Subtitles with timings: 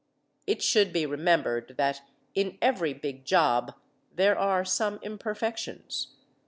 [0.47, 2.01] It should be remembered that
[2.33, 3.75] in every big job
[4.15, 6.15] there are some imperfections.